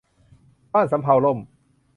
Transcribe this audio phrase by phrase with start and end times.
[0.73, 1.39] บ้านสำเภาล่ม